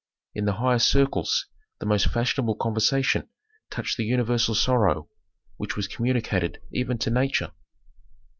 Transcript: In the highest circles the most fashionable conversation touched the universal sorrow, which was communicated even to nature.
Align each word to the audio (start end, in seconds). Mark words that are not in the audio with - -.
In 0.33 0.45
the 0.45 0.53
highest 0.53 0.89
circles 0.89 1.45
the 1.79 1.85
most 1.85 2.07
fashionable 2.07 2.55
conversation 2.55 3.27
touched 3.69 3.97
the 3.97 4.03
universal 4.03 4.55
sorrow, 4.55 5.09
which 5.57 5.75
was 5.75 5.87
communicated 5.87 6.59
even 6.71 6.97
to 6.97 7.11
nature. 7.11 7.51